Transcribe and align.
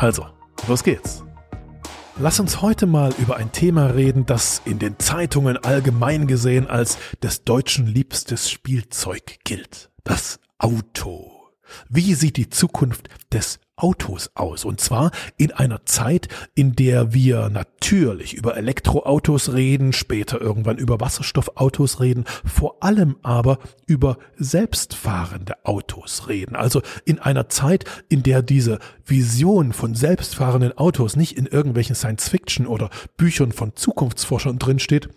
Also, 0.00 0.26
los 0.66 0.82
geht's. 0.82 1.22
Lass 2.18 2.40
uns 2.40 2.62
heute 2.62 2.86
mal 2.86 3.12
über 3.18 3.36
ein 3.36 3.52
Thema 3.52 3.88
reden, 3.88 4.24
das 4.24 4.62
in 4.64 4.78
den 4.78 4.98
Zeitungen 4.98 5.58
allgemein 5.58 6.26
gesehen 6.26 6.68
als 6.68 6.96
des 7.22 7.44
Deutschen 7.44 7.86
liebstes 7.86 8.50
Spielzeug 8.50 9.40
gilt. 9.44 9.90
Das 10.02 10.40
Auto. 10.56 11.30
Wie 11.90 12.14
sieht 12.14 12.38
die 12.38 12.48
Zukunft 12.48 13.10
des 13.30 13.60
Autos 13.80 14.30
aus. 14.34 14.64
Und 14.64 14.80
zwar 14.80 15.10
in 15.36 15.52
einer 15.52 15.84
Zeit, 15.86 16.28
in 16.54 16.74
der 16.76 17.12
wir 17.12 17.48
natürlich 17.48 18.34
über 18.34 18.56
Elektroautos 18.56 19.52
reden, 19.52 19.92
später 19.92 20.40
irgendwann 20.40 20.78
über 20.78 21.00
Wasserstoffautos 21.00 22.00
reden, 22.00 22.24
vor 22.44 22.82
allem 22.82 23.16
aber 23.22 23.58
über 23.86 24.18
selbstfahrende 24.36 25.64
Autos 25.64 26.28
reden. 26.28 26.56
Also 26.56 26.82
in 27.04 27.18
einer 27.18 27.48
Zeit, 27.48 27.84
in 28.08 28.22
der 28.22 28.42
diese 28.42 28.78
Vision 29.04 29.72
von 29.72 29.94
selbstfahrenden 29.94 30.76
Autos 30.78 31.16
nicht 31.16 31.36
in 31.36 31.46
irgendwelchen 31.46 31.94
Science-Fiction 31.96 32.66
oder 32.66 32.90
Büchern 33.16 33.52
von 33.52 33.74
Zukunftsforschern 33.74 34.58
drinsteht, 34.58 35.08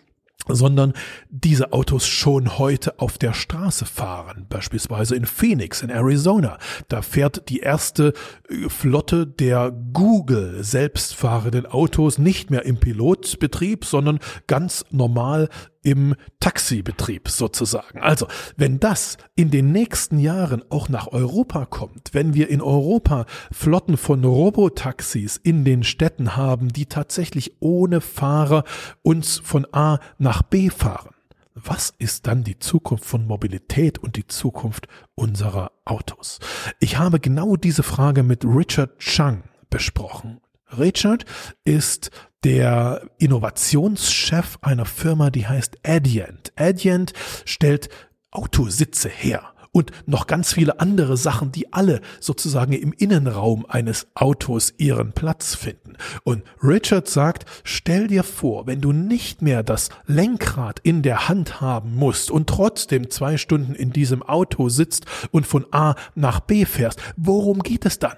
sondern 0.47 0.93
diese 1.29 1.73
Autos 1.73 2.07
schon 2.07 2.57
heute 2.57 2.99
auf 2.99 3.17
der 3.17 3.33
Straße 3.33 3.85
fahren, 3.85 4.45
beispielsweise 4.49 5.15
in 5.15 5.25
Phoenix 5.25 5.81
in 5.81 5.89
Arizona. 5.89 6.57
Da 6.89 7.01
fährt 7.01 7.49
die 7.49 7.59
erste 7.59 8.13
äh, 8.49 8.69
Flotte 8.69 9.25
der 9.27 9.71
Google 9.71 10.63
selbstfahrenden 10.63 11.65
Autos 11.65 12.17
nicht 12.17 12.51
mehr 12.51 12.65
im 12.65 12.77
Pilotbetrieb, 12.77 13.85
sondern 13.85 14.19
ganz 14.47 14.85
normal 14.91 15.49
im 15.83 16.15
Taxibetrieb 16.39 17.29
sozusagen. 17.29 17.99
Also, 17.99 18.27
wenn 18.57 18.79
das 18.79 19.17
in 19.35 19.51
den 19.51 19.71
nächsten 19.71 20.19
Jahren 20.19 20.63
auch 20.69 20.89
nach 20.89 21.07
Europa 21.07 21.65
kommt, 21.65 22.13
wenn 22.13 22.33
wir 22.33 22.49
in 22.49 22.61
Europa 22.61 23.25
Flotten 23.51 23.97
von 23.97 24.23
Robotaxis 24.23 25.37
in 25.37 25.63
den 25.65 25.83
Städten 25.83 26.35
haben, 26.35 26.69
die 26.69 26.87
tatsächlich 26.87 27.57
ohne 27.59 28.01
Fahrer 28.01 28.63
uns 29.03 29.39
von 29.43 29.67
A 29.71 29.99
nach 30.17 30.41
B 30.41 30.69
fahren, 30.69 31.13
was 31.55 31.93
ist 31.99 32.25
dann 32.25 32.43
die 32.43 32.57
Zukunft 32.57 33.05
von 33.05 33.27
Mobilität 33.27 33.99
und 33.99 34.15
die 34.15 34.25
Zukunft 34.25 34.87
unserer 35.15 35.71
Autos? 35.85 36.39
Ich 36.79 36.97
habe 36.97 37.19
genau 37.19 37.55
diese 37.55 37.83
Frage 37.83 38.23
mit 38.23 38.43
Richard 38.43 38.97
Chang 38.97 39.43
besprochen. 39.69 40.41
Richard 40.77 41.25
ist 41.63 42.09
der 42.43 43.01
Innovationschef 43.17 44.57
einer 44.61 44.85
Firma, 44.85 45.29
die 45.29 45.47
heißt 45.47 45.77
Adient. 45.85 46.51
Adient 46.55 47.13
stellt 47.45 47.89
Autositze 48.31 49.09
her 49.09 49.53
und 49.73 49.91
noch 50.05 50.27
ganz 50.27 50.53
viele 50.53 50.79
andere 50.79 51.17
Sachen, 51.17 51.51
die 51.51 51.73
alle 51.73 51.99
sozusagen 52.19 52.73
im 52.73 52.93
Innenraum 52.93 53.65
eines 53.65 54.07
Autos 54.13 54.73
ihren 54.77 55.11
Platz 55.11 55.55
finden. 55.55 55.97
Und 56.23 56.43
Richard 56.61 57.09
sagt, 57.09 57.45
stell 57.63 58.07
dir 58.07 58.23
vor, 58.23 58.67
wenn 58.67 58.81
du 58.81 58.91
nicht 58.91 59.41
mehr 59.41 59.63
das 59.63 59.89
Lenkrad 60.05 60.79
in 60.79 61.01
der 61.01 61.27
Hand 61.27 61.59
haben 61.59 61.95
musst 61.95 62.31
und 62.31 62.47
trotzdem 62.47 63.09
zwei 63.09 63.37
Stunden 63.37 63.73
in 63.73 63.91
diesem 63.91 64.21
Auto 64.21 64.69
sitzt 64.69 65.05
und 65.31 65.47
von 65.47 65.65
A 65.71 65.95
nach 66.15 66.39
B 66.39 66.65
fährst, 66.65 67.01
worum 67.17 67.59
geht 67.63 67.85
es 67.85 67.99
dann? 67.99 68.13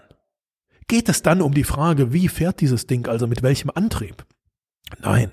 Geht 0.88 1.10
es 1.10 1.22
dann 1.24 1.42
um 1.42 1.54
die 1.54 1.64
Frage, 1.64 2.14
wie 2.14 2.28
fährt 2.28 2.62
dieses 2.62 2.88
Ding, 2.88 3.08
also 3.08 3.28
mit 3.28 3.42
welchem 3.42 3.72
Antrieb? 3.74 4.26
Nein. 5.02 5.32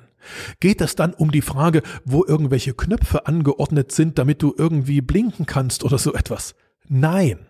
Geht 0.61 0.81
es 0.81 0.95
dann 0.95 1.15
um 1.15 1.31
die 1.31 1.43
Frage, 1.43 1.83
wo 2.05 2.25
irgendwelche 2.25 2.75
Knöpfe 2.75 3.27
angeordnet 3.27 3.93
sind, 3.93 4.19
damit 4.19 4.41
du 4.41 4.55
irgendwie 4.57 5.01
blinken 5.01 5.47
kannst 5.47 5.85
oder 5.85 5.99
so 5.99 6.15
etwas? 6.15 6.55
Nein. 6.89 7.47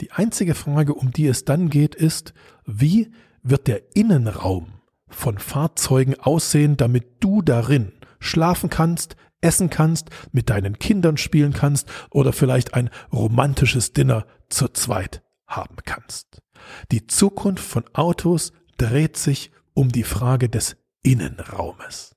Die 0.00 0.12
einzige 0.12 0.54
Frage, 0.54 0.94
um 0.94 1.12
die 1.12 1.26
es 1.26 1.44
dann 1.44 1.70
geht, 1.70 1.94
ist, 1.94 2.34
wie 2.66 3.10
wird 3.42 3.66
der 3.66 3.96
Innenraum 3.96 4.80
von 5.08 5.38
Fahrzeugen 5.38 6.18
aussehen, 6.20 6.76
damit 6.76 7.22
du 7.24 7.42
darin 7.42 7.92
schlafen 8.20 8.70
kannst, 8.70 9.16
essen 9.40 9.70
kannst, 9.70 10.10
mit 10.32 10.50
deinen 10.50 10.78
Kindern 10.78 11.16
spielen 11.16 11.52
kannst 11.52 11.88
oder 12.10 12.32
vielleicht 12.32 12.74
ein 12.74 12.90
romantisches 13.12 13.92
Dinner 13.92 14.26
zu 14.48 14.68
zweit 14.68 15.22
haben 15.46 15.76
kannst. 15.84 16.42
Die 16.90 17.06
Zukunft 17.06 17.64
von 17.64 17.84
Autos 17.92 18.52
dreht 18.76 19.16
sich 19.16 19.50
um 19.74 19.90
die 19.90 20.04
Frage 20.04 20.48
des 20.48 20.76
Innenraumes. 21.02 22.16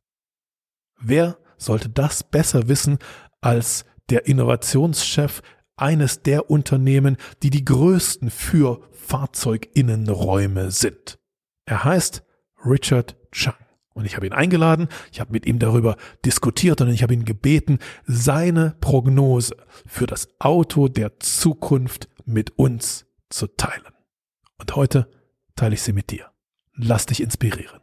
Wer 0.99 1.37
sollte 1.57 1.89
das 1.89 2.23
besser 2.23 2.67
wissen 2.67 2.97
als 3.41 3.85
der 4.09 4.27
Innovationschef 4.27 5.41
eines 5.75 6.21
der 6.21 6.49
Unternehmen, 6.49 7.17
die 7.41 7.49
die 7.49 7.65
größten 7.65 8.29
für 8.29 8.81
Fahrzeuginnenräume 8.91 10.71
sind? 10.71 11.19
Er 11.65 11.83
heißt 11.83 12.23
Richard 12.65 13.15
Chang. 13.31 13.55
Und 13.93 14.05
ich 14.05 14.15
habe 14.15 14.25
ihn 14.25 14.33
eingeladen, 14.33 14.87
ich 15.11 15.19
habe 15.19 15.31
mit 15.31 15.45
ihm 15.45 15.59
darüber 15.59 15.97
diskutiert 16.25 16.81
und 16.81 16.89
ich 16.89 17.03
habe 17.03 17.13
ihn 17.13 17.25
gebeten, 17.25 17.77
seine 18.05 18.75
Prognose 18.81 19.55
für 19.85 20.07
das 20.07 20.27
Auto 20.39 20.87
der 20.87 21.19
Zukunft 21.19 22.09
mit 22.25 22.57
uns 22.57 23.05
zu 23.29 23.47
teilen. 23.47 23.92
Und 24.57 24.75
heute 24.75 25.09
teile 25.55 25.75
ich 25.75 25.81
sie 25.81 25.93
mit 25.93 26.11
dir. 26.11 26.31
Lass 26.73 27.05
dich 27.05 27.21
inspirieren. 27.21 27.82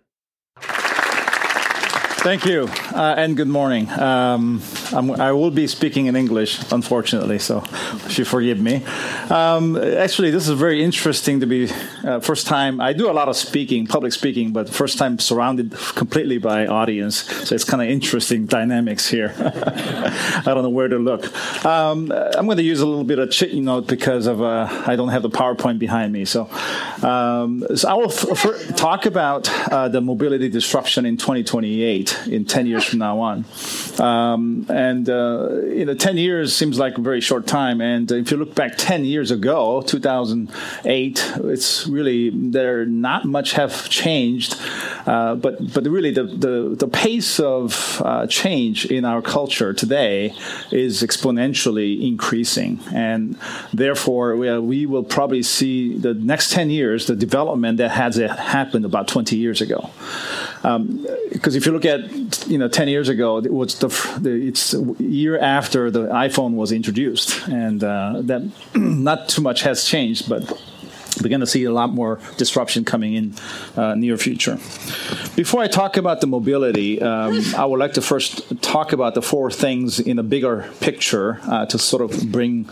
Thank 2.22 2.44
you, 2.44 2.68
uh, 2.94 3.14
and 3.16 3.34
good 3.34 3.48
morning. 3.48 3.88
Um, 3.88 4.60
i 4.92 5.32
will 5.32 5.50
be 5.50 5.66
speaking 5.66 6.04
in 6.04 6.16
English, 6.16 6.60
unfortunately, 6.70 7.38
so 7.38 7.64
if 8.04 8.18
you 8.18 8.26
forgive 8.26 8.60
me. 8.60 8.84
Um, 9.30 9.74
actually, 9.78 10.30
this 10.30 10.46
is 10.46 10.58
very 10.58 10.84
interesting 10.84 11.40
to 11.40 11.46
be 11.46 11.70
uh, 12.04 12.20
first 12.20 12.46
time. 12.46 12.78
I 12.78 12.92
do 12.92 13.10
a 13.10 13.14
lot 13.14 13.30
of 13.30 13.36
speaking, 13.36 13.86
public 13.86 14.12
speaking, 14.12 14.52
but 14.52 14.68
first 14.68 14.98
time 14.98 15.18
surrounded 15.18 15.72
completely 15.94 16.36
by 16.36 16.66
audience, 16.66 17.22
so 17.48 17.54
it's 17.54 17.64
kind 17.64 17.82
of 17.82 17.88
interesting 17.88 18.44
dynamics 18.44 19.08
here. 19.08 19.34
I 19.38 20.42
don't 20.44 20.62
know 20.62 20.68
where 20.68 20.88
to 20.88 20.98
look. 20.98 21.24
Um, 21.64 22.12
I'm 22.12 22.44
going 22.44 22.58
to 22.58 22.62
use 22.62 22.80
a 22.80 22.86
little 22.86 23.04
bit 23.04 23.18
of 23.18 23.30
chit 23.30 23.54
note 23.54 23.86
because 23.86 24.26
of 24.26 24.42
uh, 24.42 24.68
I 24.86 24.94
don't 24.94 25.08
have 25.08 25.22
the 25.22 25.30
PowerPoint 25.30 25.78
behind 25.78 26.12
me. 26.12 26.26
So, 26.26 26.50
um, 27.02 27.64
so 27.74 27.88
I 27.88 27.94
will 27.94 28.12
f- 28.12 28.76
talk 28.76 29.06
about 29.06 29.48
uh, 29.72 29.88
the 29.88 30.02
mobility 30.02 30.50
disruption 30.50 31.06
in 31.06 31.16
2028 31.16 32.09
in 32.26 32.44
10 32.44 32.66
years 32.66 32.84
from 32.84 32.98
now 32.98 33.18
on. 33.20 33.44
Um, 33.98 34.66
and, 34.68 35.08
uh, 35.08 35.62
you 35.64 35.84
know, 35.84 35.94
10 35.94 36.16
years 36.16 36.54
seems 36.54 36.78
like 36.78 36.98
a 36.98 37.00
very 37.00 37.20
short 37.20 37.46
time. 37.46 37.80
And 37.80 38.10
if 38.10 38.30
you 38.30 38.36
look 38.36 38.54
back 38.54 38.72
10 38.76 39.04
years 39.04 39.30
ago, 39.30 39.82
2008, 39.82 41.32
it's 41.44 41.86
really, 41.86 42.30
there 42.30 42.84
not 42.86 43.24
much 43.24 43.52
have 43.52 43.88
changed. 43.88 44.56
Uh, 45.06 45.34
but, 45.34 45.72
but 45.72 45.84
really, 45.84 46.10
the, 46.10 46.24
the, 46.24 46.76
the 46.78 46.88
pace 46.88 47.40
of 47.40 48.00
uh, 48.04 48.26
change 48.26 48.86
in 48.86 49.04
our 49.04 49.22
culture 49.22 49.72
today 49.72 50.34
is 50.70 51.02
exponentially 51.02 52.06
increasing. 52.06 52.80
And 52.92 53.36
therefore, 53.72 54.36
we, 54.36 54.58
we 54.58 54.86
will 54.86 55.04
probably 55.04 55.42
see 55.42 55.96
the 55.96 56.14
next 56.14 56.52
10 56.52 56.70
years 56.70 57.06
the 57.06 57.16
development 57.16 57.78
that 57.78 57.90
has 57.90 58.16
happened 58.16 58.84
about 58.84 59.08
20 59.08 59.36
years 59.36 59.60
ago. 59.60 59.90
Because 61.32 61.54
if 61.54 61.66
you 61.66 61.72
look 61.72 61.84
at 61.84 62.00
you 62.48 62.58
know 62.58 62.68
10 62.68 62.88
years 62.88 63.08
ago, 63.08 63.40
was 63.40 63.78
the, 63.78 63.88
the 64.20 64.30
it's 64.30 64.74
year 64.98 65.38
after 65.38 65.90
the 65.90 66.06
iPhone 66.08 66.54
was 66.54 66.72
introduced, 66.72 67.46
and 67.48 67.82
uh, 67.82 68.20
that 68.22 68.50
not 68.74 69.28
too 69.28 69.42
much 69.42 69.62
has 69.62 69.84
changed, 69.84 70.28
but 70.28 70.42
we're 71.20 71.28
going 71.28 71.40
to 71.40 71.46
see 71.46 71.64
a 71.64 71.72
lot 71.72 71.90
more 71.90 72.18
disruption 72.36 72.84
coming 72.84 73.14
in 73.14 73.34
uh, 73.76 73.94
near 73.94 74.16
future. 74.16 74.58
Before 75.36 75.62
I 75.62 75.68
talk 75.68 75.96
about 75.96 76.20
the 76.20 76.26
mobility, 76.26 77.00
um, 77.00 77.40
I 77.56 77.64
would 77.64 77.78
like 77.78 77.94
to 77.94 78.02
first 78.02 78.62
talk 78.62 78.92
about 78.92 79.14
the 79.14 79.22
four 79.22 79.50
things 79.50 80.00
in 80.00 80.18
a 80.18 80.22
bigger 80.22 80.70
picture 80.80 81.40
uh, 81.44 81.66
to 81.66 81.78
sort 81.78 82.02
of 82.02 82.30
bring 82.30 82.68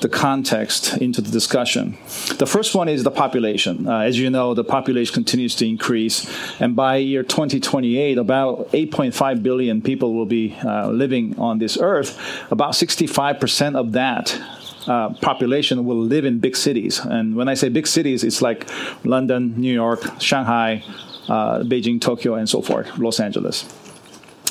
the 0.00 0.08
context 0.08 0.96
into 0.96 1.20
the 1.20 1.30
discussion. 1.30 1.96
The 2.38 2.46
first 2.46 2.74
one 2.74 2.88
is 2.88 3.04
the 3.04 3.10
population. 3.10 3.86
Uh, 3.86 4.00
as 4.00 4.18
you 4.18 4.30
know, 4.30 4.54
the 4.54 4.64
population 4.64 5.14
continues 5.14 5.54
to 5.56 5.68
increase, 5.68 6.26
and 6.60 6.74
by 6.74 6.96
year 6.96 7.22
2028, 7.22 8.18
about 8.18 8.70
8.5 8.72 9.42
billion 9.42 9.82
people 9.82 10.14
will 10.14 10.26
be 10.26 10.56
uh, 10.64 10.88
living 10.90 11.38
on 11.38 11.58
this 11.58 11.78
earth. 11.78 12.18
About 12.50 12.72
65% 12.72 13.76
of 13.76 13.92
that 13.92 14.40
uh, 14.90 15.14
population 15.20 15.84
will 15.84 16.02
live 16.14 16.24
in 16.24 16.40
big 16.40 16.56
cities. 16.56 16.98
And 16.98 17.36
when 17.36 17.48
I 17.48 17.54
say 17.54 17.68
big 17.68 17.86
cities, 17.86 18.24
it's 18.24 18.42
like 18.42 18.68
London, 19.04 19.54
New 19.56 19.72
York, 19.72 20.00
Shanghai, 20.18 20.82
uh, 21.28 21.60
Beijing, 21.60 22.00
Tokyo, 22.00 22.34
and 22.34 22.48
so 22.48 22.60
forth, 22.60 22.98
Los 22.98 23.20
Angeles. 23.20 23.64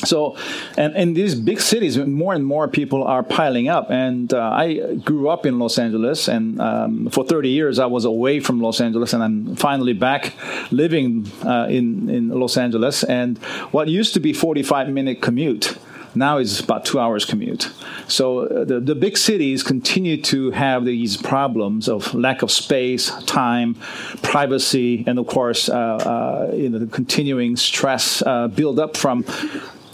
So, 0.05 0.37
and 0.77 0.95
in 0.95 1.13
these 1.13 1.35
big 1.35 1.59
cities, 1.59 1.97
more 1.97 2.33
and 2.33 2.45
more 2.45 2.69
people 2.69 3.03
are 3.03 3.21
piling 3.21 3.67
up. 3.67 3.91
And 3.91 4.33
uh, 4.33 4.63
I 4.63 4.95
grew 5.03 5.27
up 5.27 5.45
in 5.45 5.59
Los 5.59 5.77
Angeles, 5.77 6.29
and 6.29 6.61
um, 6.61 7.09
for 7.09 7.25
30 7.25 7.49
years 7.49 7.79
I 7.79 7.87
was 7.87 8.05
away 8.05 8.39
from 8.39 8.61
Los 8.61 8.79
Angeles, 8.79 9.11
and 9.11 9.21
I'm 9.21 9.57
finally 9.57 9.91
back 9.91 10.33
living 10.71 11.29
uh, 11.43 11.67
in 11.69 12.09
in 12.09 12.29
Los 12.29 12.55
Angeles. 12.55 13.03
And 13.03 13.37
what 13.71 13.89
used 13.89 14.13
to 14.13 14.21
be 14.21 14.31
45 14.31 14.87
minute 14.87 15.21
commute 15.21 15.77
now 16.15 16.37
it's 16.37 16.59
about 16.59 16.85
two 16.85 16.99
hours 16.99 17.25
commute. 17.25 17.71
So 18.07 18.39
uh, 18.39 18.65
the, 18.65 18.79
the 18.79 18.95
big 18.95 19.17
cities 19.17 19.63
continue 19.63 20.21
to 20.23 20.51
have 20.51 20.85
these 20.85 21.17
problems 21.17 21.87
of 21.87 22.13
lack 22.13 22.41
of 22.41 22.51
space, 22.51 23.11
time, 23.25 23.75
privacy, 24.21 25.03
and 25.07 25.19
of 25.19 25.27
course, 25.27 25.69
uh, 25.69 25.75
uh, 25.75 26.51
you 26.55 26.69
know, 26.69 26.79
the 26.79 26.87
continuing 26.87 27.55
stress 27.55 28.21
uh, 28.21 28.47
build 28.47 28.79
up 28.79 28.97
from 28.97 29.23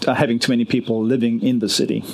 having 0.06 0.38
too 0.38 0.52
many 0.52 0.64
people 0.64 1.04
living 1.04 1.42
in 1.42 1.58
the 1.58 1.68
city. 1.68 2.04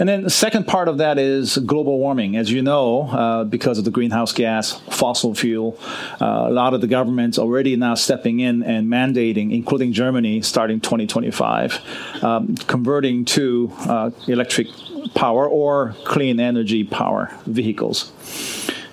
And 0.00 0.08
then 0.08 0.22
the 0.22 0.30
second 0.30 0.66
part 0.66 0.88
of 0.88 0.96
that 0.98 1.18
is 1.18 1.58
global 1.58 1.98
warming. 1.98 2.34
As 2.34 2.50
you 2.50 2.62
know, 2.62 3.02
uh, 3.02 3.44
because 3.44 3.76
of 3.76 3.84
the 3.84 3.90
greenhouse 3.90 4.32
gas, 4.32 4.80
fossil 4.90 5.34
fuel, 5.34 5.78
uh, 6.20 6.46
a 6.48 6.50
lot 6.50 6.72
of 6.72 6.80
the 6.80 6.86
governments 6.86 7.38
already 7.38 7.76
now 7.76 7.94
stepping 7.94 8.40
in 8.40 8.62
and 8.62 8.88
mandating, 8.88 9.52
including 9.52 9.92
Germany, 9.92 10.40
starting 10.40 10.80
2025, 10.80 12.24
um, 12.24 12.56
converting 12.66 13.26
to 13.26 13.70
uh, 13.80 14.10
electric 14.26 14.68
power 15.14 15.46
or 15.46 15.94
clean 16.04 16.40
energy 16.40 16.82
power 16.82 17.30
vehicles. 17.44 18.10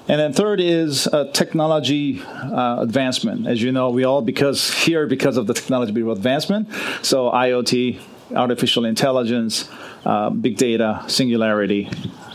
And 0.09 0.19
then 0.19 0.33
third 0.33 0.59
is 0.59 1.07
uh, 1.07 1.31
technology 1.31 2.21
uh, 2.21 2.77
advancement. 2.80 3.48
As 3.48 3.62
you 3.62 3.71
know, 3.71 3.92
we 3.92 4.04
all 4.04 4.21
because 4.21 4.74
here 4.74 5.07
because 5.07 5.38
of 5.38 5.48
the 5.48 5.54
technology 5.54 6.01
advancement. 6.01 6.68
So 7.01 7.31
IoT, 7.31 8.00
artificial 8.35 8.85
intelligence, 8.85 9.69
uh, 10.06 10.29
big 10.29 10.57
data, 10.57 11.03
singularity, 11.07 11.89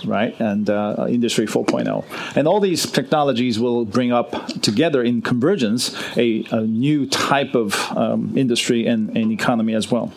right, 0.04 0.38
and 0.40 0.68
uh, 0.68 1.06
Industry 1.08 1.46
4.0. 1.46 2.36
And 2.36 2.48
all 2.48 2.60
these 2.60 2.90
technologies 2.90 3.58
will 3.58 3.84
bring 3.84 4.12
up 4.12 4.46
together 4.62 5.02
in 5.02 5.22
convergence 5.22 5.94
a, 6.16 6.44
a 6.50 6.62
new 6.62 7.06
type 7.06 7.54
of 7.54 7.74
um, 7.96 8.36
industry 8.36 8.86
and, 8.86 9.16
and 9.16 9.32
economy 9.32 9.74
as 9.74 9.90
well. 9.90 10.12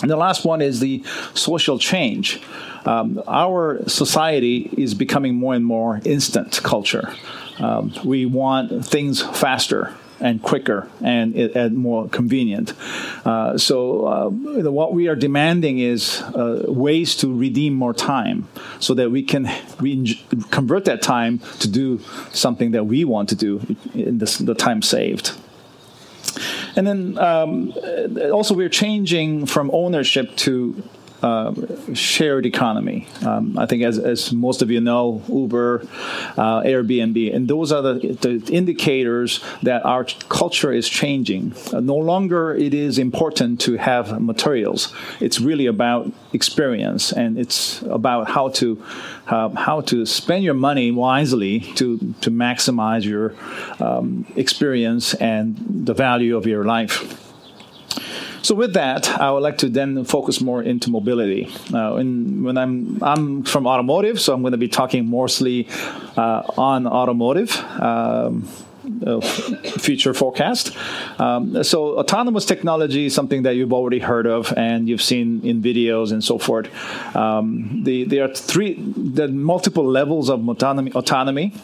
And 0.00 0.10
the 0.10 0.16
last 0.16 0.44
one 0.44 0.62
is 0.62 0.80
the 0.80 1.04
social 1.34 1.78
change. 1.78 2.40
Um, 2.84 3.22
our 3.28 3.86
society 3.88 4.70
is 4.76 4.94
becoming 4.94 5.34
more 5.34 5.54
and 5.54 5.64
more 5.64 6.00
instant 6.04 6.60
culture. 6.62 7.14
Um, 7.58 7.92
we 8.04 8.26
want 8.26 8.84
things 8.84 9.22
faster 9.22 9.94
and 10.22 10.40
quicker 10.40 10.88
and, 11.02 11.34
and 11.34 11.76
more 11.76 12.08
convenient. 12.08 12.72
Uh, 13.26 13.58
so, 13.58 14.06
uh, 14.06 14.28
what 14.70 14.94
we 14.94 15.08
are 15.08 15.16
demanding 15.16 15.80
is 15.80 16.22
uh, 16.22 16.64
ways 16.68 17.16
to 17.16 17.36
redeem 17.36 17.74
more 17.74 17.92
time 17.92 18.48
so 18.78 18.94
that 18.94 19.10
we 19.10 19.22
can 19.22 19.50
re- 19.80 20.24
convert 20.50 20.84
that 20.84 21.02
time 21.02 21.40
to 21.58 21.68
do 21.68 22.00
something 22.32 22.70
that 22.70 22.84
we 22.84 23.04
want 23.04 23.28
to 23.28 23.34
do 23.34 23.60
in 23.94 24.18
this, 24.18 24.38
the 24.38 24.54
time 24.54 24.80
saved. 24.80 25.32
And 26.76 26.86
then 26.86 27.18
um, 27.18 27.74
also, 28.32 28.54
we're 28.54 28.70
changing 28.70 29.46
from 29.46 29.70
ownership 29.72 30.34
to 30.36 30.82
uh, 31.22 31.54
shared 31.94 32.46
economy. 32.46 33.06
Um, 33.24 33.56
I 33.56 33.66
think, 33.66 33.84
as, 33.84 33.98
as 33.98 34.32
most 34.32 34.60
of 34.60 34.70
you 34.70 34.80
know, 34.80 35.22
Uber, 35.28 35.82
uh, 36.36 36.62
Airbnb, 36.62 37.34
and 37.34 37.46
those 37.46 37.70
are 37.70 37.80
the, 37.80 37.94
the, 38.20 38.52
indicators 38.52 39.42
that 39.62 39.84
our 39.84 40.04
culture 40.28 40.72
is 40.72 40.88
changing. 40.88 41.54
Uh, 41.72 41.80
no 41.80 41.96
longer 41.96 42.54
it 42.54 42.74
is 42.74 42.98
important 42.98 43.60
to 43.60 43.76
have 43.76 44.20
materials. 44.20 44.92
It's 45.20 45.40
really 45.40 45.66
about 45.66 46.10
experience, 46.32 47.12
and 47.12 47.38
it's 47.38 47.82
about 47.82 48.28
how 48.28 48.48
to 48.48 48.84
uh, 49.28 49.50
how 49.50 49.80
to 49.82 50.04
spend 50.04 50.42
your 50.42 50.54
money 50.54 50.90
wisely 50.90 51.60
to 51.76 51.98
to 52.20 52.30
maximize 52.30 53.04
your 53.04 53.34
um, 53.80 54.26
experience 54.34 55.14
and 55.14 55.56
the 55.86 55.94
value 55.94 56.36
of 56.36 56.46
your 56.46 56.64
life. 56.64 57.21
So 58.42 58.54
with 58.54 58.74
that, 58.74 59.08
I 59.08 59.30
would 59.30 59.42
like 59.42 59.58
to 59.58 59.68
then 59.68 60.04
focus 60.04 60.40
more 60.40 60.62
into 60.62 60.90
mobility. 60.90 61.48
Uh, 61.72 61.94
and 61.94 62.44
when 62.44 62.58
I'm 62.58 63.02
I'm 63.02 63.44
from 63.44 63.66
automotive, 63.66 64.20
so 64.20 64.34
I'm 64.34 64.42
going 64.42 64.52
to 64.52 64.58
be 64.58 64.68
talking 64.68 65.08
mostly 65.08 65.68
uh, 66.16 66.42
on 66.56 66.86
automotive. 66.86 67.56
Um, 67.80 68.48
uh, 69.06 69.20
future 69.20 70.12
forecast. 70.12 70.76
Um, 71.20 71.62
so, 71.62 71.98
autonomous 71.98 72.44
technology 72.44 73.06
is 73.06 73.14
something 73.14 73.44
that 73.44 73.54
you've 73.54 73.72
already 73.72 74.00
heard 74.00 74.26
of 74.26 74.52
and 74.56 74.88
you've 74.88 75.02
seen 75.02 75.40
in 75.44 75.62
videos 75.62 76.10
and 76.10 76.22
so 76.22 76.38
forth. 76.38 76.68
Um, 77.14 77.84
the, 77.84 78.04
there 78.04 78.24
are 78.24 78.34
three, 78.34 78.74
the 78.74 79.28
multiple 79.28 79.84
levels 79.84 80.28
of 80.30 80.48
autonomy. 80.48 80.90
autonomy. 80.92 81.54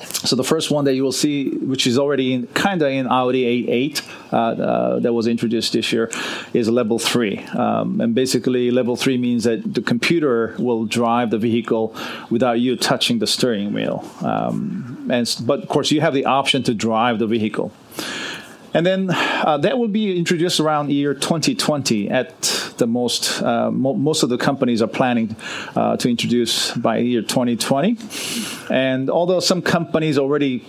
So 0.00 0.36
the 0.36 0.44
first 0.44 0.70
one 0.70 0.84
that 0.86 0.94
you 0.94 1.02
will 1.02 1.12
see, 1.12 1.50
which 1.50 1.86
is 1.86 1.98
already 1.98 2.46
kind 2.54 2.80
of 2.82 2.88
in 2.88 3.06
Audi 3.06 3.66
A8 3.66 4.32
uh, 4.32 4.36
uh, 4.36 4.98
that 5.00 5.12
was 5.12 5.26
introduced 5.26 5.72
this 5.72 5.92
year, 5.92 6.10
is 6.54 6.68
level 6.68 6.98
three. 6.98 7.38
Um, 7.56 8.00
and 8.00 8.14
basically, 8.14 8.70
level 8.70 8.96
three 8.96 9.18
means 9.18 9.44
that 9.44 9.74
the 9.74 9.82
computer 9.82 10.54
will 10.58 10.86
drive 10.86 11.30
the 11.30 11.38
vehicle 11.38 11.94
without 12.30 12.60
you 12.60 12.76
touching 12.76 13.18
the 13.18 13.26
steering 13.26 13.72
wheel. 13.72 14.08
Um, 14.22 15.08
and 15.10 15.36
but 15.44 15.62
of 15.62 15.68
course, 15.68 15.90
you 15.90 16.00
have 16.00 16.14
the 16.14 16.26
option 16.26 16.62
to 16.64 16.74
drive 16.74 17.18
the 17.18 17.26
vehicle. 17.26 17.72
And 18.72 18.86
then 18.86 19.10
uh, 19.10 19.58
that 19.58 19.78
will 19.78 19.88
be 19.88 20.16
introduced 20.16 20.60
around 20.60 20.90
year 20.90 21.14
2020 21.14 22.08
at 22.08 22.40
the 22.78 22.86
most. 22.86 23.42
Uh, 23.42 23.70
mo- 23.70 23.94
most 23.94 24.22
of 24.22 24.28
the 24.28 24.38
companies 24.38 24.80
are 24.80 24.88
planning 24.88 25.34
uh, 25.74 25.96
to 25.96 26.08
introduce 26.08 26.72
by 26.76 26.98
year 26.98 27.22
2020. 27.22 27.96
And 28.70 29.10
although 29.10 29.40
some 29.40 29.60
companies 29.60 30.18
already 30.18 30.64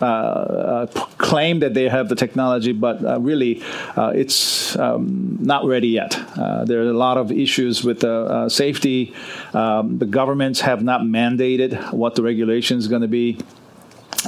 uh, 0.00 0.04
uh, 0.04 0.86
claim 1.16 1.60
that 1.60 1.72
they 1.72 1.88
have 1.88 2.10
the 2.10 2.14
technology, 2.14 2.72
but 2.72 3.02
uh, 3.02 3.18
really 3.18 3.62
it's 3.96 4.76
um, 4.76 5.38
not 5.40 5.64
ready 5.64 5.88
yet. 5.88 6.10
There 6.66 6.80
are 6.82 6.88
a 6.88 6.92
lot 6.92 7.16
of 7.16 7.32
issues 7.32 7.82
with 7.82 8.00
the 8.00 8.48
safety. 8.50 9.14
Um, 9.54 9.96
the 9.96 10.04
governments 10.04 10.60
have 10.60 10.82
not 10.82 11.00
mandated 11.00 11.92
what 11.94 12.14
the 12.14 12.22
regulation 12.22 12.76
is 12.76 12.88
going 12.88 13.02
to 13.02 13.08
be. 13.08 13.38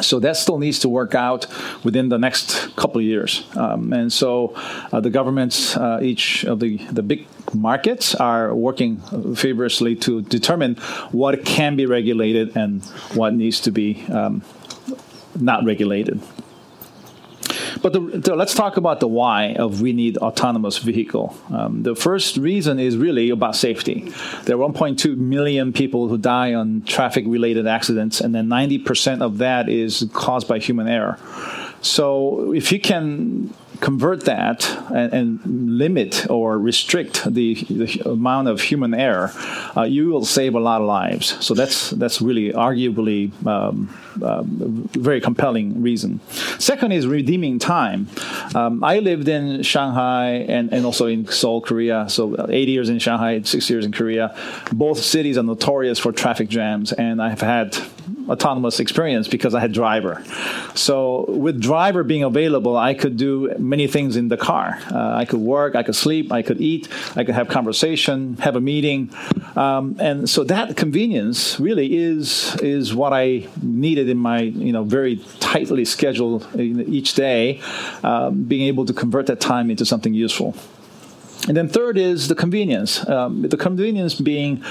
So 0.01 0.21
that 0.21 0.37
still 0.37 0.59
needs 0.59 0.79
to 0.81 0.89
work 0.89 1.15
out 1.15 1.47
within 1.85 2.09
the 2.09 2.19
next 2.19 2.75
couple 2.77 2.99
of 2.99 3.05
years. 3.05 3.43
Um, 3.57 3.93
and 3.93 4.13
so 4.13 4.55
uh, 4.93 5.01
the 5.01 5.11
governments, 5.11 5.77
uh, 5.77 6.01
each 6.03 6.45
of 6.45 6.61
the, 6.61 6.77
the 6.93 7.03
big 7.03 7.27
markets, 7.53 8.15
are 8.15 8.55
working 8.55 8.99
feverishly 9.35 9.97
to 9.97 10.23
determine 10.23 10.77
what 11.11 11.45
can 11.45 11.77
be 11.77 11.87
regulated 11.87 12.57
and 12.57 12.85
what 13.15 13.35
needs 13.35 13.61
to 13.63 13.71
be 13.71 14.05
um, 14.07 14.43
not 15.39 15.65
regulated. 15.65 16.21
But 17.83 17.93
the, 17.93 18.35
let's 18.35 18.55
talk 18.55 18.77
about 18.77 19.01
the 19.01 19.09
why 19.09 19.55
of 19.55 19.81
we 19.81 19.93
need 19.93 20.17
autonomous 20.19 20.79
vehicle. 20.79 21.37
Um, 21.51 21.83
the 21.83 21.95
first 21.95 22.37
reason 22.37 22.79
is 22.79 22.97
really 22.97 23.31
about 23.31 23.57
safety. 23.57 24.13
There 24.45 24.57
are 24.57 24.69
1.2 24.73 25.17
million 25.17 25.73
people 25.73 26.09
who 26.09 26.19
die 26.19 26.55
on 26.55 26.83
traffic-related 26.83 27.67
accidents, 27.67 28.21
and 28.21 28.35
then 28.35 28.49
90% 28.49 29.23
of 29.23 29.39
that 29.39 29.69
is 29.69 30.09
caused 30.13 30.49
by 30.49 30.59
human 30.59 30.89
error. 30.89 31.19
So 31.81 32.53
if 32.53 32.73
you 32.73 32.81
can 32.81 33.55
convert 33.81 34.25
that 34.25 34.69
and, 34.93 35.13
and, 35.13 35.79
limit 35.79 36.29
or 36.29 36.59
restrict 36.59 37.25
the, 37.33 37.55
the, 37.71 38.03
amount 38.05 38.49
of 38.49 38.61
human 38.61 38.95
error, 38.95 39.31
uh, 39.77 39.83
you 39.83 40.09
will 40.09 40.25
save 40.25 40.55
a 40.55 40.61
lot 40.61 40.81
of 40.81 40.87
lives. 40.87 41.45
So 41.45 41.55
that's 41.55 41.91
that's 41.91 42.21
really 42.21 42.53
arguably 42.53 43.31
um, 43.47 43.95
um, 44.23 44.89
very 44.93 45.21
compelling 45.21 45.83
reason. 45.83 46.21
Second 46.59 46.93
is 46.93 47.07
redeeming 47.07 47.59
time. 47.59 48.09
Um, 48.55 48.83
I 48.83 48.99
lived 48.99 49.29
in 49.29 49.63
Shanghai 49.63 50.45
and, 50.49 50.73
and 50.73 50.85
also 50.85 51.07
in 51.07 51.27
Seoul, 51.27 51.61
Korea. 51.61 52.09
So 52.09 52.47
eight 52.49 52.69
years 52.69 52.89
in 52.89 52.99
Shanghai, 52.99 53.43
six 53.43 53.71
years 53.71 53.85
in 53.85 53.93
Korea. 53.93 54.37
Both 54.73 54.99
cities 54.99 55.39
are 55.39 55.45
notorious 55.45 55.99
for 55.99 56.13
traffic 56.13 56.49
jams, 56.49 56.93
and 56.93 57.23
I've 57.23 57.41
had 57.41 57.77
autonomous 58.29 58.81
experience 58.81 59.29
because 59.29 59.55
I 59.55 59.61
had 59.61 59.73
driver. 59.73 60.23
So 60.75 61.25
with 61.29 61.61
driver 61.61 62.03
being 62.05 62.25
available, 62.25 62.77
I 62.77 62.95
could 62.95 63.17
do 63.17 63.55
many 63.59 63.87
things 63.87 64.17
in 64.17 64.29
the 64.29 64.37
car. 64.37 64.79
Uh, 64.93 65.15
I 65.15 65.25
could 65.25 65.41
work, 65.41 65.75
I 65.75 65.83
could 65.83 65.97
sleep, 65.97 66.31
I 66.33 66.43
could 66.43 66.61
eat, 66.61 66.89
I 67.17 67.25
could 67.25 67.35
have 67.35 67.49
conversation, 67.49 68.37
have 68.39 68.57
a 68.57 68.61
meeting, 68.61 69.11
um, 69.57 69.97
and 69.99 70.29
so 70.29 70.45
that 70.45 70.77
convenience 70.77 71.59
really 71.59 71.97
is 71.97 72.55
is 72.57 72.95
what 72.95 73.13
I 73.13 73.49
needed 73.63 74.09
in 74.09 74.19
my 74.19 74.41
you 74.41 74.73
know 74.73 74.85
very 74.85 75.17
tightly 75.41 75.85
scheduled 75.85 76.47
each 76.57 77.15
day, 77.15 77.61
um, 78.03 78.45
being 78.45 78.67
able 78.69 78.85
to 78.87 78.93
convert 78.93 79.27
that 79.27 79.41
time 79.41 79.71
into 79.71 79.85
something 79.85 80.15
useful. 80.15 80.55
And 81.47 81.57
then 81.57 81.69
third 81.69 81.97
is 81.97 82.29
the 82.29 82.35
convenience. 82.35 83.09
Um, 83.09 83.43
the 83.43 83.57
convenience 83.57 84.15
being 84.15 84.63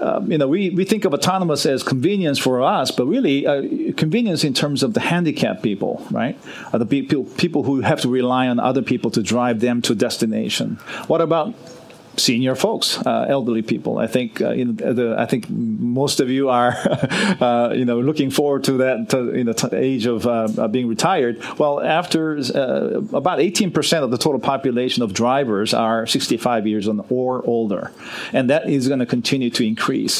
um, 0.00 0.30
you 0.30 0.38
know, 0.38 0.48
we, 0.48 0.70
we 0.70 0.84
think 0.84 1.04
of 1.04 1.14
autonomous 1.14 1.66
as 1.66 1.82
convenience 1.82 2.38
for 2.38 2.62
us, 2.62 2.90
but 2.90 3.06
really 3.06 3.46
uh, 3.46 3.62
convenience 3.96 4.44
in 4.44 4.54
terms 4.54 4.82
of 4.82 4.94
the 4.94 5.00
handicapped 5.00 5.62
people, 5.62 6.06
right? 6.10 6.38
Uh, 6.72 6.78
the 6.78 6.86
people 6.86 7.24
people 7.24 7.62
who 7.62 7.80
have 7.80 8.00
to 8.00 8.08
rely 8.08 8.48
on 8.48 8.58
other 8.58 8.82
people 8.82 9.10
to 9.10 9.22
drive 9.22 9.60
them 9.60 9.82
to 9.82 9.94
destination. 9.94 10.76
What 11.06 11.20
about 11.20 11.54
senior 12.18 12.54
folks, 12.54 12.98
uh, 13.06 13.26
elderly 13.28 13.62
people. 13.62 13.98
I 13.98 14.06
think 14.06 14.40
uh, 14.40 14.52
the, 14.54 15.14
I 15.18 15.26
think 15.26 15.48
most 15.48 16.20
of 16.20 16.30
you 16.30 16.48
are 16.48 16.74
uh, 17.40 17.72
you 17.74 17.84
know 17.84 18.00
looking 18.00 18.30
forward 18.30 18.64
to 18.64 18.72
that 18.78 19.10
to, 19.10 19.36
you 19.36 19.52
t- 19.52 19.76
age 19.76 20.06
of 20.06 20.26
uh, 20.26 20.68
being 20.68 20.88
retired. 20.88 21.42
Well, 21.58 21.80
after 21.80 22.38
uh, 22.38 23.00
about 23.12 23.40
18 23.40 23.70
percent 23.70 24.04
of 24.04 24.10
the 24.10 24.18
total 24.18 24.40
population 24.40 25.02
of 25.02 25.12
drivers 25.14 25.74
are 25.74 26.06
65 26.06 26.66
years 26.66 26.88
or 27.08 27.44
older, 27.44 27.92
and 28.32 28.50
that 28.50 28.68
is 28.68 28.88
going 28.88 29.00
to 29.00 29.06
continue 29.06 29.50
to 29.50 29.66
increase. 29.66 30.16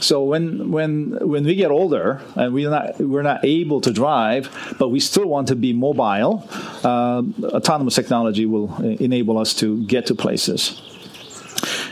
So 0.00 0.22
when 0.24 0.70
when 0.70 1.18
when 1.20 1.44
we 1.44 1.54
get 1.54 1.70
older 1.70 2.20
and 2.36 2.54
we're 2.54 2.70
not 2.70 2.98
we're 3.00 3.22
not 3.22 3.44
able 3.44 3.80
to 3.82 3.92
drive, 3.92 4.76
but 4.78 4.88
we 4.88 5.00
still 5.00 5.26
want 5.26 5.48
to 5.48 5.56
be 5.56 5.72
mobile, 5.72 6.48
uh, 6.84 7.22
autonomous 7.42 7.94
technology 7.94 8.46
will 8.46 8.74
enable 8.82 9.38
us 9.38 9.54
to 9.54 9.84
get 9.84 10.06
to 10.06 10.14
places. 10.14 10.89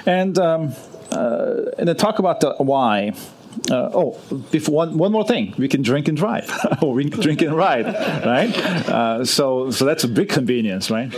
And 0.08 0.38
um, 0.38 0.74
uh, 1.12 1.64
and 1.76 1.86
then 1.86 1.96
talk 1.96 2.18
about 2.18 2.40
the 2.40 2.54
why. 2.54 3.12
Uh, 3.70 3.90
oh, 3.92 4.18
before 4.52 4.74
one, 4.74 4.96
one 4.96 5.10
more 5.10 5.26
thing, 5.26 5.52
we 5.58 5.66
can 5.66 5.82
drink 5.82 6.06
and 6.06 6.16
drive, 6.16 6.48
or 6.80 6.94
we 6.98 7.10
can 7.10 7.20
drink 7.20 7.42
and 7.42 7.54
ride, 7.56 7.86
right? 8.24 8.56
Uh, 8.88 9.24
so, 9.24 9.70
so 9.70 9.84
that's 9.84 10.04
a 10.04 10.08
big 10.08 10.28
convenience, 10.28 10.90
right? 10.92 11.12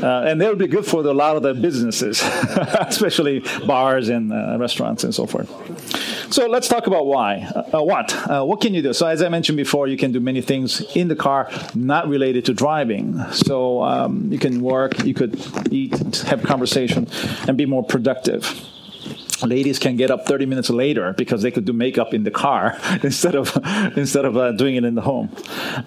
Uh, 0.00 0.22
and 0.24 0.40
that 0.40 0.48
would 0.48 0.58
be 0.58 0.68
good 0.68 0.86
for 0.86 1.02
the, 1.02 1.10
a 1.10 1.12
lot 1.12 1.36
of 1.36 1.42
the 1.42 1.54
businesses, 1.54 2.22
especially 2.80 3.40
bars 3.66 4.08
and 4.08 4.32
uh, 4.32 4.56
restaurants 4.60 5.02
and 5.02 5.12
so 5.12 5.26
forth. 5.26 5.50
So 6.32 6.46
let's 6.46 6.66
talk 6.66 6.86
about 6.86 7.04
why. 7.06 7.40
Uh, 7.42 7.82
what? 7.82 8.14
Uh, 8.26 8.42
what 8.44 8.62
can 8.62 8.72
you 8.72 8.80
do? 8.80 8.94
So 8.94 9.06
as 9.06 9.20
I 9.22 9.28
mentioned 9.28 9.58
before, 9.58 9.86
you 9.86 9.98
can 9.98 10.12
do 10.12 10.20
many 10.20 10.40
things 10.40 10.80
in 10.96 11.08
the 11.08 11.16
car 11.16 11.50
not 11.74 12.08
related 12.08 12.46
to 12.46 12.54
driving. 12.54 13.22
So 13.32 13.82
um, 13.82 14.32
you 14.32 14.38
can 14.38 14.62
work, 14.62 15.04
you 15.04 15.12
could 15.12 15.38
eat, 15.70 15.94
have 16.20 16.42
conversation, 16.42 17.06
and 17.46 17.58
be 17.58 17.66
more 17.66 17.84
productive 17.84 18.66
ladies 19.44 19.78
can 19.78 19.96
get 19.96 20.10
up 20.10 20.26
30 20.26 20.46
minutes 20.46 20.70
later 20.70 21.12
because 21.14 21.42
they 21.42 21.50
could 21.50 21.64
do 21.64 21.72
makeup 21.72 22.14
in 22.14 22.24
the 22.24 22.30
car 22.30 22.78
instead 23.02 23.34
of 23.34 23.56
instead 23.96 24.24
of 24.24 24.36
uh, 24.36 24.52
doing 24.52 24.76
it 24.76 24.84
in 24.84 24.94
the 24.94 25.02
home. 25.02 25.34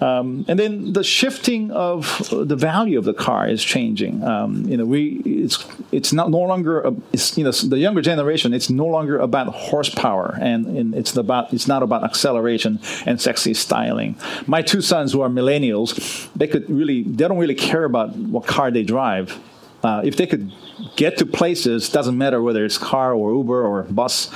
Um, 0.00 0.44
and 0.48 0.58
then 0.58 0.92
the 0.92 1.04
shifting 1.04 1.70
of 1.70 2.28
the 2.30 2.56
value 2.56 2.98
of 2.98 3.04
the 3.04 3.14
car 3.14 3.48
is 3.48 3.62
changing. 3.62 4.22
Um, 4.24 4.64
you 4.66 4.76
know 4.76 4.84
we 4.84 5.22
it's 5.24 5.64
it's 5.92 6.12
not 6.12 6.30
no 6.30 6.40
longer 6.40 6.80
a, 6.80 6.94
it's 7.12 7.36
you 7.36 7.44
know 7.44 7.50
the 7.50 7.78
younger 7.78 8.02
generation 8.02 8.54
it's 8.54 8.70
no 8.70 8.86
longer 8.86 9.18
about 9.18 9.48
horsepower 9.48 10.36
and, 10.40 10.66
and 10.66 10.94
it's 10.94 11.16
about 11.16 11.52
it's 11.52 11.68
not 11.68 11.82
about 11.82 12.04
acceleration 12.04 12.80
and 13.04 13.20
sexy 13.20 13.54
styling. 13.54 14.16
My 14.46 14.62
two 14.62 14.80
sons 14.80 15.12
who 15.12 15.20
are 15.20 15.28
millennials 15.28 16.28
they 16.34 16.46
could 16.46 16.68
really 16.70 17.02
they 17.02 17.28
don't 17.28 17.38
really 17.38 17.54
care 17.54 17.84
about 17.84 18.16
what 18.16 18.46
car 18.46 18.70
they 18.70 18.82
drive 18.82 19.38
uh, 19.82 20.00
if 20.04 20.16
they 20.16 20.26
could 20.26 20.52
get 20.96 21.18
to 21.18 21.26
places, 21.26 21.88
doesn't 21.88 22.16
matter 22.16 22.42
whether 22.42 22.64
it's 22.64 22.78
car 22.78 23.14
or 23.14 23.32
Uber 23.32 23.64
or 23.64 23.82
bus, 23.84 24.32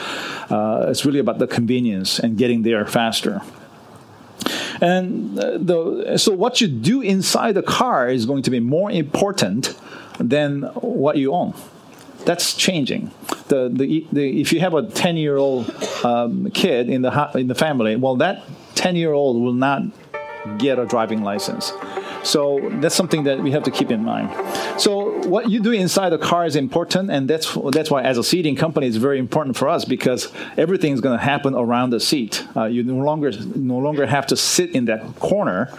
uh, 0.51 0.87
it's 0.89 1.05
really 1.05 1.19
about 1.19 1.39
the 1.39 1.47
convenience 1.47 2.19
and 2.19 2.37
getting 2.37 2.63
there 2.63 2.87
faster. 2.87 3.43
And 4.81 5.39
uh, 5.39 5.59
the, 5.59 6.17
so, 6.17 6.33
what 6.33 6.61
you 6.61 6.69
do 6.69 7.03
inside 7.03 7.53
the 7.53 7.63
car 7.63 8.09
is 8.09 8.25
going 8.25 8.43
to 8.45 8.51
be 8.51 8.61
more 8.61 8.91
important 8.91 9.77
than 10.19 10.63
what 10.63 11.17
you 11.17 11.33
own. 11.33 11.55
That's 12.25 12.55
changing. 12.55 13.11
The, 13.49 13.69
the, 13.69 14.07
the 14.13 14.41
if 14.41 14.53
you 14.53 14.61
have 14.61 14.75
a 14.75 14.87
10 14.89 15.17
year 15.17 15.37
old 15.37 15.71
um, 16.05 16.51
kid 16.51 16.89
in 16.89 17.03
the, 17.03 17.31
in 17.35 17.49
the 17.49 17.55
family, 17.55 17.97
well, 17.97 18.17
that 18.17 18.45
10 18.75 18.97
year 18.97 19.13
old 19.13 19.43
will 19.43 19.53
not 19.53 19.83
get 20.59 20.79
a 20.79 20.87
driving 20.87 21.23
license. 21.23 21.73
So 22.23 22.61
that's 22.81 22.95
something 22.95 23.25
that 23.25 23.41
we 23.41 23.51
have 23.53 23.63
to 23.65 23.71
keep 23.71 23.91
in 23.91 24.05
mind. 24.05 24.31
So 24.81 25.00
what 25.27 25.51
you 25.51 25.61
do 25.61 25.73
inside 25.73 26.11
the 26.11 26.19
car 26.19 26.45
is 26.47 26.57
important, 26.57 27.11
and 27.11 27.29
that's 27.29 27.57
that's 27.73 27.91
why 27.91 28.03
as 28.03 28.19
a 28.19 28.25
seating 28.25 28.57
company, 28.57 28.87
it's 28.87 28.97
very 28.97 29.19
important 29.19 29.57
for 29.57 29.69
us 29.69 29.85
because 29.85 30.33
everything 30.57 30.93
is 30.93 31.01
going 31.01 31.19
to 31.19 31.25
happen 31.25 31.55
around 31.55 31.91
the 31.91 32.01
seat. 32.01 32.45
Uh, 32.57 32.65
you 32.65 32.83
no 32.83 33.03
longer 33.05 33.31
no 33.55 33.79
longer 33.79 34.07
have 34.07 34.27
to 34.29 34.37
sit 34.37 34.71
in 34.75 34.87
that 34.87 35.03
corner 35.21 35.73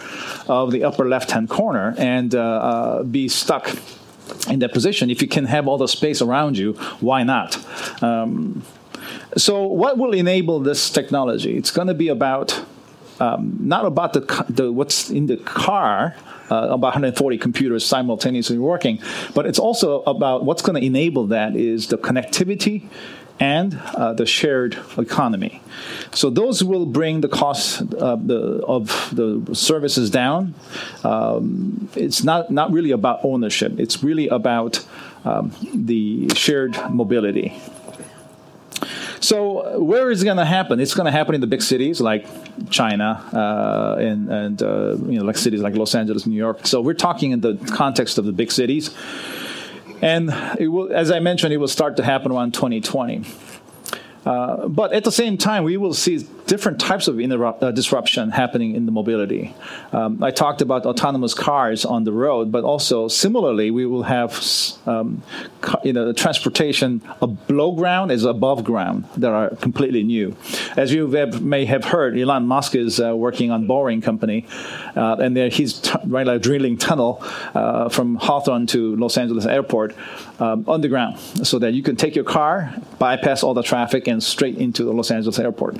of 0.48 0.70
the 0.70 0.84
upper 0.84 1.08
left 1.08 1.30
hand 1.30 1.48
corner 1.48 1.94
and 1.98 2.34
uh, 2.34 2.40
uh, 2.40 3.02
be 3.02 3.28
stuck 3.28 3.76
in 4.48 4.58
that 4.60 4.72
position. 4.72 5.10
If 5.10 5.22
you 5.22 5.28
can 5.28 5.46
have 5.46 5.68
all 5.68 5.78
the 5.78 5.88
space 5.88 6.22
around 6.22 6.58
you, 6.58 6.74
why 7.00 7.22
not? 7.22 7.56
Um, 8.02 8.62
so, 9.36 9.66
what 9.66 9.98
will 9.98 10.12
enable 10.12 10.60
this 10.60 10.90
technology? 10.90 11.56
It's 11.56 11.70
going 11.70 11.88
to 11.88 11.94
be 11.94 12.08
about 12.08 12.64
um, 13.22 13.56
not 13.60 13.84
about 13.84 14.14
the, 14.14 14.44
the 14.48 14.72
what's 14.72 15.08
in 15.10 15.26
the 15.26 15.36
car 15.36 16.16
uh, 16.50 16.66
about 16.70 16.88
140 16.88 17.38
computers 17.38 17.86
simultaneously 17.86 18.58
working. 18.58 19.00
But 19.32 19.46
it's 19.46 19.60
also 19.60 20.02
about 20.02 20.44
what's 20.44 20.60
going 20.60 20.78
to 20.80 20.84
enable 20.84 21.28
that 21.28 21.54
is 21.54 21.86
the 21.86 21.98
connectivity 21.98 22.88
and 23.38 23.74
uh, 23.94 24.12
the 24.12 24.26
shared 24.26 24.76
economy. 24.98 25.62
So 26.12 26.30
those 26.30 26.62
will 26.64 26.84
bring 26.84 27.20
the 27.20 27.28
cost 27.28 27.80
of 27.94 28.26
the, 28.26 28.62
of 28.66 29.10
the 29.14 29.54
services 29.54 30.10
down. 30.10 30.54
Um, 31.04 31.88
it's 31.94 32.22
not, 32.22 32.50
not 32.50 32.72
really 32.72 32.90
about 32.90 33.24
ownership, 33.24 33.78
it's 33.78 34.02
really 34.02 34.28
about 34.28 34.84
um, 35.24 35.52
the 35.72 36.28
shared 36.34 36.76
mobility. 36.90 37.56
So 39.22 39.78
where 39.78 40.10
is 40.10 40.20
it 40.20 40.24
going 40.24 40.38
to 40.38 40.44
happen? 40.44 40.80
It's 40.80 40.94
going 40.94 41.06
to 41.06 41.12
happen 41.12 41.36
in 41.36 41.40
the 41.40 41.46
big 41.46 41.62
cities 41.62 42.00
like 42.00 42.26
China 42.70 43.24
uh, 43.32 44.00
and, 44.00 44.28
and 44.28 44.60
uh, 44.62 44.96
you 44.96 45.18
know 45.18 45.24
like 45.24 45.38
cities 45.38 45.60
like 45.60 45.76
Los 45.76 45.94
Angeles, 45.94 46.26
New 46.26 46.36
York. 46.36 46.66
So 46.66 46.80
we're 46.80 46.94
talking 46.94 47.30
in 47.30 47.40
the 47.40 47.54
context 47.72 48.18
of 48.18 48.24
the 48.24 48.32
big 48.32 48.50
cities, 48.50 48.90
and 50.02 50.26
will, 50.58 50.92
as 50.92 51.12
I 51.12 51.20
mentioned, 51.20 51.52
it 51.52 51.58
will 51.58 51.68
start 51.68 51.96
to 51.98 52.02
happen 52.02 52.32
around 52.32 52.52
2020. 52.54 53.24
Uh, 54.24 54.68
but 54.68 54.92
at 54.92 55.04
the 55.04 55.12
same 55.12 55.36
time, 55.36 55.64
we 55.64 55.76
will 55.76 55.94
see 55.94 56.26
different 56.46 56.80
types 56.80 57.08
of 57.08 57.18
uh, 57.18 57.70
disruption 57.70 58.30
happening 58.30 58.74
in 58.74 58.86
the 58.86 58.92
mobility. 58.92 59.54
Um, 59.92 60.22
I 60.22 60.30
talked 60.30 60.60
about 60.60 60.84
autonomous 60.86 61.34
cars 61.34 61.84
on 61.84 62.04
the 62.04 62.12
road, 62.12 62.52
but 62.52 62.64
also 62.64 63.08
similarly, 63.08 63.70
we 63.70 63.86
will 63.86 64.02
have 64.02 64.30
um, 64.86 65.22
you 65.82 65.92
know, 65.92 66.06
the 66.06 66.14
transportation 66.14 67.00
below 67.46 67.72
ground 67.72 68.10
as 68.10 68.24
above 68.24 68.64
ground 68.64 69.04
that 69.16 69.32
are 69.32 69.50
completely 69.56 70.02
new. 70.02 70.36
As 70.76 70.92
you 70.92 71.08
may 71.40 71.64
have 71.64 71.84
heard, 71.84 72.18
Elon 72.18 72.46
Musk 72.46 72.74
is 72.74 73.00
uh, 73.00 73.16
working 73.16 73.50
on 73.50 73.66
Boring 73.66 74.00
Company, 74.00 74.46
uh, 74.96 75.16
and 75.16 75.36
he's 75.52 75.80
t- 75.80 75.92
right 76.04 76.26
like 76.26 76.42
drilling 76.42 76.76
tunnel 76.76 77.22
uh, 77.54 77.88
from 77.88 78.16
Hawthorne 78.16 78.66
to 78.68 78.96
Los 78.96 79.16
Angeles 79.16 79.46
Airport 79.46 79.94
um, 80.38 80.64
underground, 80.68 81.18
so 81.18 81.58
that 81.58 81.72
you 81.72 81.82
can 81.82 81.96
take 81.96 82.14
your 82.14 82.24
car, 82.24 82.74
bypass 82.98 83.42
all 83.42 83.54
the 83.54 83.62
traffic, 83.62 84.06
straight 84.20 84.58
into 84.58 84.84
the 84.84 84.92
Los 84.92 85.10
Angeles 85.10 85.38
Airport. 85.38 85.76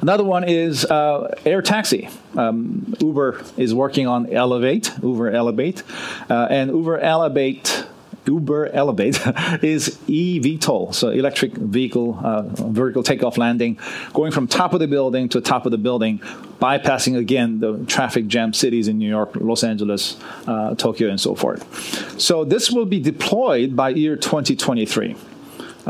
Another 0.00 0.24
one 0.24 0.44
is 0.44 0.84
uh, 0.84 1.34
air 1.44 1.62
taxi. 1.62 2.08
Um, 2.36 2.94
Uber 3.00 3.42
is 3.56 3.74
working 3.74 4.06
on 4.06 4.32
Elevate, 4.32 4.92
Uber 5.02 5.30
Elevate, 5.30 5.82
uh, 6.28 6.48
and 6.50 6.70
Uber 6.70 6.98
Elevate. 6.98 7.86
Uber 8.26 8.68
Elevate 8.68 9.16
is 9.62 9.98
eVTOL, 10.06 10.94
so 10.94 11.08
electric 11.08 11.52
vehicle, 11.54 12.20
uh, 12.22 12.42
vertical 12.42 13.02
takeoff 13.02 13.38
landing, 13.38 13.78
going 14.12 14.30
from 14.30 14.46
top 14.46 14.74
of 14.74 14.80
the 14.80 14.86
building 14.86 15.28
to 15.30 15.40
top 15.40 15.64
of 15.64 15.72
the 15.72 15.78
building, 15.78 16.18
bypassing 16.60 17.16
again 17.16 17.60
the 17.60 17.84
traffic 17.86 18.26
jam 18.26 18.52
cities 18.52 18.88
in 18.88 18.98
New 18.98 19.08
York, 19.08 19.30
Los 19.36 19.64
Angeles, 19.64 20.18
uh, 20.46 20.74
Tokyo, 20.74 21.08
and 21.08 21.20
so 21.20 21.34
forth. 21.34 22.20
So 22.20 22.44
this 22.44 22.70
will 22.70 22.84
be 22.84 23.00
deployed 23.00 23.74
by 23.74 23.88
year 23.90 24.16
2023. 24.16 25.16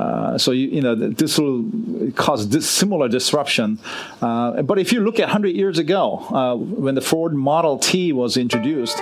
Uh, 0.00 0.38
so 0.38 0.50
you, 0.50 0.68
you, 0.68 0.80
know 0.80 0.94
this 0.94 1.38
will 1.38 1.70
cause 2.16 2.48
this 2.48 2.68
similar 2.68 3.06
disruption. 3.06 3.78
Uh, 4.22 4.62
but 4.62 4.78
if 4.78 4.92
you 4.92 5.00
look 5.00 5.18
at 5.18 5.24
100 5.24 5.48
years 5.48 5.78
ago, 5.78 6.18
uh, 6.30 6.56
when 6.56 6.94
the 6.94 7.02
Ford 7.02 7.34
Model 7.34 7.78
T 7.78 8.12
was 8.12 8.38
introduced 8.38 8.96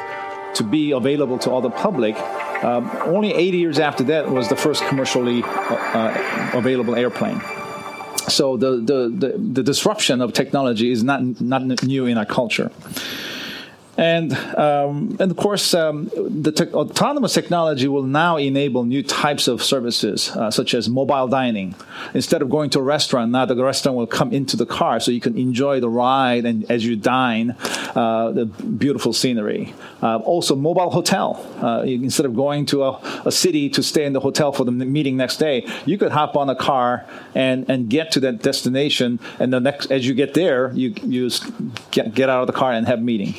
to 0.55 0.65
be 0.65 0.91
available 0.91 1.39
to 1.39 1.51
all 1.53 1.61
the 1.61 1.71
public, 1.71 2.17
um, 2.65 2.91
only 3.05 3.33
80 3.33 3.59
years 3.59 3.79
after 3.79 4.03
that 4.05 4.29
was 4.29 4.49
the 4.49 4.57
first 4.57 4.83
commercially 4.87 5.45
uh, 5.45 6.51
available 6.53 6.97
airplane. 6.97 7.41
So 8.29 8.57
the, 8.57 8.73
the, 8.79 9.09
the, 9.09 9.39
the 9.39 9.63
disruption 9.63 10.21
of 10.21 10.33
technology 10.33 10.91
is 10.91 11.05
not 11.05 11.41
not 11.41 11.63
new 11.85 12.07
in 12.07 12.19
our 12.19 12.27
culture. 12.27 12.71
And, 13.99 14.33
um, 14.57 15.17
and 15.19 15.33
of 15.33 15.37
course, 15.37 15.75
um, 15.75 16.09
the 16.15 16.53
te- 16.53 16.73
autonomous 16.73 17.35
technology 17.35 17.89
will 17.89 18.05
now 18.05 18.37
enable 18.37 18.85
new 18.85 19.03
types 19.03 19.49
of 19.49 19.61
services, 19.61 20.31
uh, 20.37 20.53
such 20.53 20.73
as 20.73 20.89
mobile 20.89 21.27
dining. 21.27 21.75
Instead 22.15 22.41
of 22.41 22.49
going 22.49 22.71
to 22.71 22.79
a 22.79 22.83
restaurant, 22.83 23.33
now 23.33 23.45
the 23.45 23.57
restaurant 23.57 23.99
will 23.99 24.07
come 24.07 24.33
into 24.33 24.57
the 24.57 24.67
car 24.67 25.01
so 25.01 25.11
you 25.11 25.21
can 25.21 25.37
enjoy 25.37 25.81
the 25.81 25.89
ride 25.89 26.47
and 26.47 26.71
as 26.71 26.87
you 26.87 26.95
dine, 26.95 27.57
uh, 27.97 28.31
the 28.31 28.47
beautiful 28.47 29.13
scenery. 29.13 29.75
Uh, 30.01 30.19
also, 30.19 30.55
mobile 30.55 30.91
hotel. 30.91 31.45
Uh, 31.61 31.83
you, 31.83 32.01
instead 32.01 32.25
of 32.25 32.37
going 32.37 32.67
to 32.67 32.85
a, 32.85 33.23
a, 33.27 33.33
city 33.33 33.69
to 33.69 33.83
stay 33.83 34.05
in 34.05 34.13
the 34.13 34.21
hotel 34.21 34.53
for 34.53 34.65
the 34.65 34.71
meeting 34.71 35.17
next 35.17 35.39
day, 35.39 35.67
you 35.87 35.99
could 35.99 36.13
hop 36.13 36.37
on 36.37 36.49
a 36.49 36.55
car 36.55 37.05
and, 37.35 37.69
and 37.69 37.91
get 37.91 38.13
to 38.13 38.21
that 38.21 38.43
destination. 38.43 39.19
And 39.41 39.53
the 39.53 39.59
next, 39.59 39.91
as 39.91 40.07
you 40.07 40.15
get 40.15 40.35
there, 40.35 40.71
you, 40.73 40.95
you 41.03 41.31
get, 41.91 42.15
get 42.15 42.31
out 42.31 42.43
of 42.43 42.47
the 42.47 42.53
car 42.53 42.71
and 42.73 42.87
have 42.87 43.03
meeting. 43.03 43.35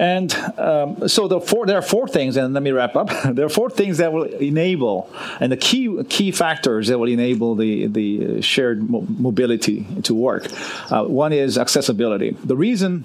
And 0.00 0.34
um, 0.56 1.08
so 1.08 1.28
the 1.28 1.42
four, 1.42 1.66
there 1.66 1.76
are 1.76 1.82
four 1.82 2.08
things, 2.08 2.38
and 2.38 2.54
let 2.54 2.62
me 2.62 2.70
wrap 2.70 2.96
up. 2.96 3.10
there 3.34 3.44
are 3.44 3.50
four 3.50 3.68
things 3.68 3.98
that 3.98 4.14
will 4.14 4.22
enable, 4.22 5.10
and 5.40 5.52
the 5.52 5.58
key 5.58 6.02
key 6.04 6.32
factors 6.32 6.88
that 6.88 6.98
will 6.98 7.08
enable 7.08 7.54
the 7.54 7.86
the 7.86 8.40
shared 8.40 8.88
mobility 8.88 9.86
to 10.04 10.14
work. 10.14 10.46
Uh, 10.90 11.04
one 11.04 11.34
is 11.34 11.58
accessibility. 11.58 12.30
The 12.30 12.56
reason 12.56 13.04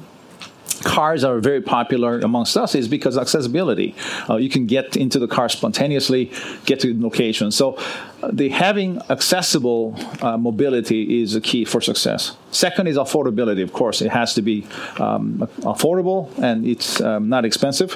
cars 0.83 1.23
are 1.23 1.39
very 1.39 1.61
popular 1.61 2.19
amongst 2.19 2.57
us 2.57 2.75
is 2.75 2.87
because 2.87 3.17
accessibility. 3.17 3.95
Uh, 4.29 4.37
you 4.37 4.49
can 4.49 4.65
get 4.65 4.95
into 4.95 5.19
the 5.19 5.27
car 5.27 5.49
spontaneously, 5.49 6.31
get 6.65 6.79
to 6.81 6.99
location. 7.01 7.51
So, 7.51 7.77
uh, 8.21 8.31
the 8.31 8.49
having 8.49 9.01
accessible 9.09 9.95
uh, 10.21 10.37
mobility 10.37 11.21
is 11.21 11.35
a 11.35 11.41
key 11.41 11.65
for 11.65 11.81
success. 11.81 12.35
Second 12.51 12.87
is 12.87 12.97
affordability. 12.97 13.61
Of 13.61 13.73
course, 13.73 14.01
it 14.01 14.11
has 14.11 14.33
to 14.35 14.41
be 14.41 14.65
um, 14.99 15.47
affordable 15.59 16.35
and 16.41 16.65
it's 16.65 17.01
um, 17.01 17.29
not 17.29 17.45
expensive. 17.45 17.93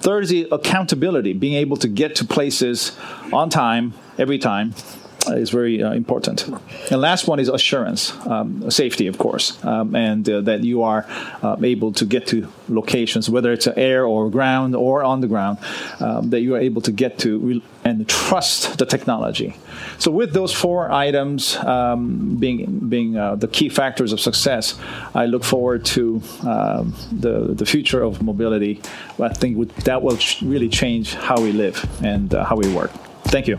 Third 0.00 0.24
is 0.24 0.46
accountability, 0.50 1.32
being 1.32 1.54
able 1.54 1.76
to 1.78 1.88
get 1.88 2.16
to 2.16 2.24
places 2.24 2.96
on 3.32 3.50
time 3.50 3.94
every 4.18 4.38
time 4.38 4.74
is 5.36 5.50
very 5.50 5.82
uh, 5.82 5.92
important. 5.92 6.48
And 6.90 7.00
last 7.00 7.26
one 7.28 7.40
is 7.40 7.48
assurance, 7.48 8.12
um, 8.26 8.70
safety, 8.70 9.06
of 9.06 9.18
course, 9.18 9.62
um, 9.64 9.94
and 9.94 10.28
uh, 10.28 10.40
that 10.42 10.64
you 10.64 10.82
are 10.82 11.06
uh, 11.42 11.56
able 11.62 11.92
to 11.92 12.04
get 12.04 12.26
to 12.28 12.48
locations, 12.68 13.28
whether 13.28 13.52
it's 13.52 13.66
air 13.66 14.04
or 14.04 14.30
ground 14.30 14.74
or 14.74 15.02
on 15.02 15.20
the 15.20 15.26
ground, 15.26 15.58
um, 16.00 16.30
that 16.30 16.40
you 16.40 16.54
are 16.54 16.60
able 16.60 16.82
to 16.82 16.92
get 16.92 17.18
to 17.18 17.38
re- 17.38 17.62
and 17.84 18.08
trust 18.08 18.78
the 18.78 18.86
technology. 18.86 19.56
So, 19.98 20.10
with 20.10 20.32
those 20.32 20.52
four 20.52 20.90
items 20.90 21.56
um, 21.56 22.36
being 22.36 22.88
being 22.88 23.16
uh, 23.16 23.36
the 23.36 23.48
key 23.48 23.68
factors 23.68 24.12
of 24.12 24.20
success, 24.20 24.78
I 25.14 25.26
look 25.26 25.44
forward 25.44 25.84
to 25.96 26.22
um, 26.46 26.94
the 27.12 27.54
the 27.54 27.66
future 27.66 28.02
of 28.02 28.22
mobility. 28.22 28.80
I 29.20 29.28
think 29.28 29.74
that 29.84 30.02
will 30.02 30.18
really 30.42 30.68
change 30.68 31.14
how 31.14 31.40
we 31.40 31.52
live 31.52 31.86
and 32.02 32.34
uh, 32.34 32.44
how 32.44 32.56
we 32.56 32.72
work. 32.74 32.90
Thank 33.24 33.46
you. 33.48 33.58